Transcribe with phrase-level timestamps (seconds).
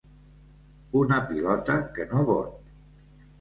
[1.01, 2.59] Una pilota que no bot.